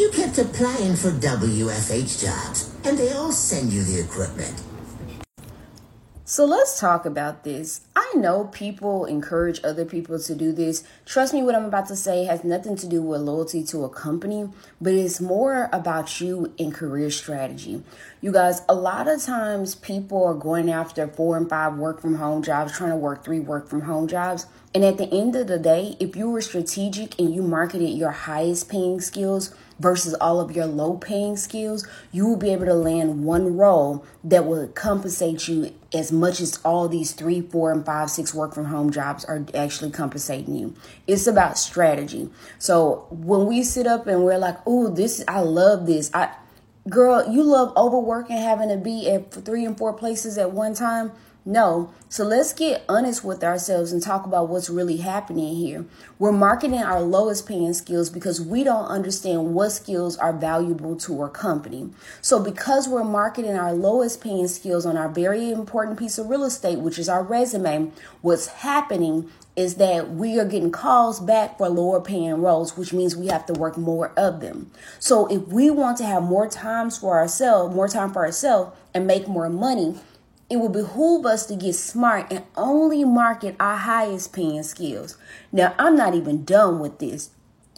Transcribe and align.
You 0.00 0.08
kept 0.08 0.38
applying 0.38 0.96
for 0.96 1.10
WFH 1.10 2.24
jobs, 2.24 2.74
and 2.84 2.96
they 2.96 3.12
all 3.12 3.32
send 3.32 3.70
you 3.70 3.84
the 3.84 4.00
equipment. 4.00 4.62
So 6.24 6.46
let's 6.46 6.80
talk 6.80 7.04
about 7.04 7.44
this. 7.44 7.82
I 7.94 8.10
know 8.14 8.44
people 8.44 9.04
encourage 9.04 9.60
other 9.62 9.84
people 9.84 10.18
to 10.18 10.34
do 10.34 10.52
this. 10.52 10.84
Trust 11.04 11.34
me, 11.34 11.42
what 11.42 11.54
I'm 11.54 11.66
about 11.66 11.86
to 11.88 11.96
say 11.96 12.24
has 12.24 12.44
nothing 12.44 12.76
to 12.76 12.86
do 12.86 13.02
with 13.02 13.20
loyalty 13.20 13.62
to 13.64 13.84
a 13.84 13.90
company, 13.90 14.48
but 14.80 14.94
it's 14.94 15.20
more 15.20 15.68
about 15.70 16.18
you 16.18 16.54
and 16.58 16.72
career 16.72 17.10
strategy. 17.10 17.82
You 18.22 18.32
guys, 18.32 18.62
a 18.70 18.74
lot 18.74 19.06
of 19.06 19.22
times 19.22 19.74
people 19.74 20.24
are 20.24 20.32
going 20.32 20.70
after 20.70 21.08
four 21.08 21.36
and 21.36 21.46
five 21.46 21.74
work 21.74 22.00
from 22.00 22.14
home 22.14 22.42
jobs, 22.42 22.74
trying 22.74 22.90
to 22.90 22.96
work 22.96 23.22
three 23.22 23.40
work 23.40 23.68
from 23.68 23.82
home 23.82 24.08
jobs. 24.08 24.46
And 24.74 24.82
at 24.82 24.96
the 24.96 25.12
end 25.12 25.36
of 25.36 25.46
the 25.48 25.58
day, 25.58 25.96
if 26.00 26.16
you 26.16 26.30
were 26.30 26.40
strategic 26.40 27.18
and 27.18 27.34
you 27.34 27.42
marketed 27.42 27.90
your 27.90 28.12
highest 28.12 28.70
paying 28.70 29.00
skills, 29.02 29.52
versus 29.80 30.14
all 30.20 30.40
of 30.40 30.54
your 30.54 30.66
low 30.66 30.96
paying 30.96 31.36
skills, 31.36 31.86
you 32.12 32.26
will 32.26 32.36
be 32.36 32.52
able 32.52 32.66
to 32.66 32.74
land 32.74 33.24
one 33.24 33.56
role 33.56 34.04
that 34.22 34.46
will 34.46 34.68
compensate 34.68 35.48
you 35.48 35.72
as 35.92 36.12
much 36.12 36.40
as 36.40 36.60
all 36.64 36.86
these 36.86 37.12
three, 37.12 37.40
four, 37.40 37.72
and 37.72 37.84
five, 37.84 38.10
six 38.10 38.32
work 38.32 38.54
from 38.54 38.66
home 38.66 38.90
jobs 38.90 39.24
are 39.24 39.44
actually 39.54 39.90
compensating 39.90 40.54
you. 40.54 40.74
It's 41.06 41.26
about 41.26 41.58
strategy. 41.58 42.30
So 42.58 43.06
when 43.10 43.46
we 43.46 43.62
sit 43.62 43.86
up 43.86 44.06
and 44.06 44.22
we're 44.22 44.38
like, 44.38 44.58
oh, 44.66 44.88
this, 44.88 45.24
I 45.26 45.40
love 45.40 45.86
this. 45.86 46.10
I, 46.14 46.32
girl, 46.88 47.28
you 47.32 47.42
love 47.42 47.72
overworking, 47.76 48.36
having 48.36 48.68
to 48.68 48.76
be 48.76 49.10
at 49.10 49.32
three 49.32 49.64
and 49.64 49.76
four 49.76 49.94
places 49.94 50.38
at 50.38 50.52
one 50.52 50.74
time. 50.74 51.12
No. 51.50 51.92
So 52.08 52.22
let's 52.22 52.52
get 52.52 52.84
honest 52.88 53.24
with 53.24 53.42
ourselves 53.42 53.90
and 53.90 54.00
talk 54.00 54.24
about 54.24 54.48
what's 54.48 54.70
really 54.70 54.98
happening 54.98 55.56
here. 55.56 55.84
We're 56.16 56.30
marketing 56.30 56.78
our 56.78 57.02
lowest 57.02 57.44
paying 57.48 57.72
skills 57.74 58.08
because 58.08 58.40
we 58.40 58.62
don't 58.62 58.84
understand 58.84 59.52
what 59.52 59.70
skills 59.70 60.16
are 60.16 60.32
valuable 60.32 60.94
to 60.98 61.20
our 61.20 61.28
company. 61.28 61.90
So 62.20 62.38
because 62.40 62.86
we're 62.88 63.02
marketing 63.02 63.56
our 63.56 63.72
lowest 63.72 64.20
paying 64.20 64.46
skills 64.46 64.86
on 64.86 64.96
our 64.96 65.08
very 65.08 65.50
important 65.50 65.98
piece 65.98 66.18
of 66.18 66.30
real 66.30 66.44
estate, 66.44 66.78
which 66.78 67.00
is 67.00 67.08
our 67.08 67.24
resume, 67.24 67.90
what's 68.22 68.46
happening 68.46 69.28
is 69.56 69.74
that 69.74 70.08
we 70.08 70.38
are 70.38 70.44
getting 70.44 70.70
calls 70.70 71.18
back 71.18 71.58
for 71.58 71.68
lower 71.68 72.00
paying 72.00 72.40
roles, 72.40 72.76
which 72.76 72.92
means 72.92 73.16
we 73.16 73.26
have 73.26 73.44
to 73.46 73.54
work 73.54 73.76
more 73.76 74.12
of 74.16 74.40
them. 74.40 74.70
So 75.00 75.26
if 75.26 75.48
we 75.48 75.68
want 75.68 75.98
to 75.98 76.06
have 76.06 76.22
more 76.22 76.48
times 76.48 76.98
for 76.98 77.18
ourselves, 77.18 77.74
more 77.74 77.88
time 77.88 78.12
for 78.12 78.24
ourselves 78.24 78.76
and 78.94 79.04
make 79.04 79.26
more 79.26 79.50
money, 79.50 79.96
it 80.50 80.56
will 80.56 80.68
behoove 80.68 81.24
us 81.24 81.46
to 81.46 81.54
get 81.54 81.74
smart 81.74 82.30
and 82.32 82.44
only 82.56 83.04
market 83.04 83.54
our 83.60 83.76
highest 83.76 84.32
paying 84.32 84.64
skills. 84.64 85.16
Now, 85.52 85.74
I'm 85.78 85.96
not 85.96 86.14
even 86.14 86.44
done 86.44 86.80
with 86.80 86.98
this. 86.98 87.30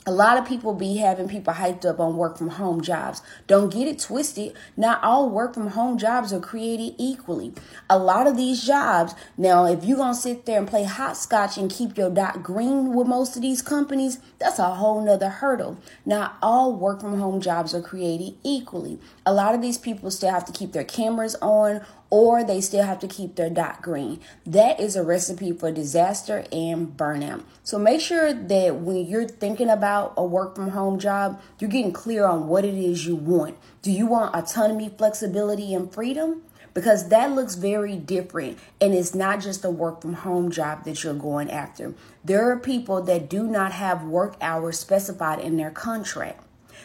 A 0.04 0.10
lot 0.10 0.36
of 0.36 0.48
people 0.48 0.74
be 0.74 0.96
having 0.96 1.28
people 1.28 1.54
hyped 1.54 1.84
up 1.84 2.00
on 2.00 2.16
work 2.16 2.36
from 2.36 2.48
home 2.48 2.80
jobs. 2.80 3.22
Don't 3.46 3.72
get 3.72 3.86
it 3.86 4.00
twisted. 4.00 4.52
Not 4.76 5.00
all 5.04 5.30
work 5.30 5.54
from 5.54 5.68
home 5.68 5.96
jobs 5.96 6.32
are 6.32 6.40
created 6.40 6.96
equally. 6.98 7.54
A 7.88 7.98
lot 7.98 8.26
of 8.26 8.36
these 8.36 8.66
jobs, 8.66 9.14
now, 9.36 9.64
if 9.64 9.84
you're 9.84 9.98
going 9.98 10.14
to 10.14 10.20
sit 10.20 10.44
there 10.44 10.58
and 10.58 10.66
play 10.66 10.82
hopscotch 10.82 11.56
and 11.56 11.70
keep 11.70 11.96
your 11.96 12.10
dot 12.10 12.42
green 12.42 12.94
with 12.94 13.06
most 13.06 13.36
of 13.36 13.42
these 13.42 13.62
companies, 13.62 14.18
that's 14.40 14.58
a 14.58 14.74
whole 14.74 15.04
nother 15.04 15.28
hurdle. 15.28 15.78
Not 16.04 16.36
all 16.42 16.74
work 16.74 17.00
from 17.00 17.20
home 17.20 17.40
jobs 17.40 17.72
are 17.72 17.80
created 17.80 18.34
equally. 18.42 18.98
A 19.24 19.32
lot 19.32 19.54
of 19.54 19.62
these 19.62 19.78
people 19.78 20.10
still 20.10 20.32
have 20.32 20.46
to 20.46 20.52
keep 20.52 20.72
their 20.72 20.82
cameras 20.82 21.36
on 21.40 21.80
or 22.12 22.44
they 22.44 22.60
still 22.60 22.84
have 22.84 22.98
to 22.98 23.08
keep 23.08 23.36
their 23.36 23.48
dot 23.48 23.80
green. 23.80 24.20
That 24.44 24.78
is 24.78 24.96
a 24.96 25.02
recipe 25.02 25.50
for 25.50 25.72
disaster 25.72 26.44
and 26.52 26.94
burnout. 26.94 27.42
So 27.64 27.78
make 27.78 28.02
sure 28.02 28.34
that 28.34 28.76
when 28.76 29.06
you're 29.06 29.26
thinking 29.26 29.70
about 29.70 30.12
a 30.18 30.22
work 30.22 30.54
from 30.54 30.68
home 30.68 30.98
job, 30.98 31.40
you're 31.58 31.70
getting 31.70 31.90
clear 31.90 32.26
on 32.26 32.48
what 32.48 32.66
it 32.66 32.74
is 32.74 33.06
you 33.06 33.16
want. 33.16 33.56
Do 33.80 33.90
you 33.90 34.04
want 34.04 34.34
autonomy, 34.34 34.90
flexibility, 34.90 35.72
and 35.72 35.90
freedom? 35.90 36.42
Because 36.74 37.08
that 37.08 37.32
looks 37.32 37.54
very 37.54 37.96
different, 37.96 38.58
and 38.78 38.92
it's 38.92 39.14
not 39.14 39.40
just 39.40 39.64
a 39.64 39.70
work 39.70 40.02
from 40.02 40.12
home 40.12 40.50
job 40.50 40.84
that 40.84 41.02
you're 41.02 41.14
going 41.14 41.50
after. 41.50 41.94
There 42.22 42.50
are 42.50 42.58
people 42.58 43.00
that 43.04 43.30
do 43.30 43.44
not 43.44 43.72
have 43.72 44.04
work 44.04 44.36
hours 44.42 44.78
specified 44.78 45.40
in 45.40 45.56
their 45.56 45.70
contract. 45.70 46.44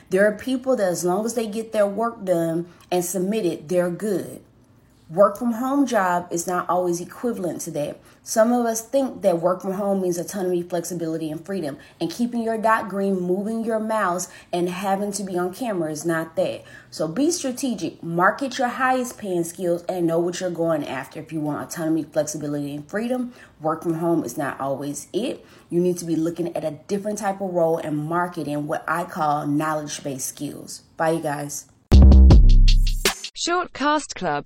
There 0.09 0.25
are 0.25 0.37
people 0.37 0.77
that, 0.77 0.87
as 0.87 1.03
long 1.03 1.25
as 1.25 1.33
they 1.33 1.47
get 1.47 1.73
their 1.73 1.87
work 1.87 2.23
done 2.23 2.67
and 2.89 3.03
submitted, 3.03 3.67
they're 3.67 3.89
good. 3.91 4.41
Work 5.09 5.37
from 5.37 5.53
home 5.53 5.85
job 5.85 6.27
is 6.31 6.47
not 6.47 6.69
always 6.69 6.99
equivalent 6.99 7.61
to 7.61 7.71
that. 7.71 7.97
Some 8.23 8.51
of 8.51 8.65
us 8.65 8.81
think 8.81 9.21
that 9.21 9.39
work 9.39 9.61
from 9.61 9.71
home 9.71 10.01
means 10.01 10.17
autonomy, 10.17 10.63
flexibility, 10.63 11.31
and 11.31 11.45
freedom. 11.45 11.77
And 12.01 12.11
keeping 12.11 12.43
your 12.43 12.57
dot 12.57 12.89
green, 12.89 13.17
moving 13.17 13.63
your 13.63 13.79
mouse, 13.79 14.27
and 14.51 14.67
having 14.67 15.13
to 15.13 15.23
be 15.23 15.37
on 15.37 15.53
camera 15.53 15.93
is 15.93 16.05
not 16.05 16.35
that. 16.35 16.63
So 16.91 17.07
be 17.07 17.31
strategic, 17.31 18.03
market 18.03 18.57
your 18.57 18.67
highest 18.67 19.17
paying 19.17 19.45
skills, 19.45 19.85
and 19.87 20.07
know 20.07 20.19
what 20.19 20.41
you're 20.41 20.49
going 20.49 20.85
after. 20.85 21.21
If 21.21 21.31
you 21.31 21.39
want 21.39 21.71
autonomy, 21.71 22.03
flexibility, 22.03 22.75
and 22.75 22.85
freedom, 22.89 23.31
work 23.61 23.83
from 23.83 23.93
home 23.93 24.25
is 24.25 24.37
not 24.37 24.59
always 24.59 25.07
it. 25.13 25.45
You 25.69 25.79
need 25.79 25.97
to 25.99 26.05
be 26.05 26.17
looking 26.17 26.53
at 26.53 26.65
a 26.65 26.71
different 26.89 27.19
type 27.19 27.39
of 27.39 27.53
role 27.53 27.77
and 27.77 27.97
marketing 27.97 28.67
what 28.67 28.83
I 28.85 29.05
call 29.05 29.47
knowledge 29.47 30.03
based 30.03 30.27
skills. 30.27 30.81
Bye, 30.97 31.11
you 31.11 31.21
guys. 31.21 31.67
Short 33.39 33.71
Cast 33.71 34.15
Club 34.15 34.45